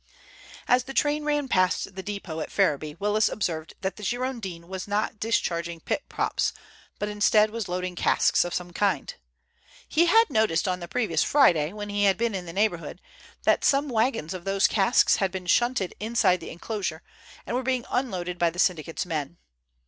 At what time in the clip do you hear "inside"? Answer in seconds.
15.99-16.39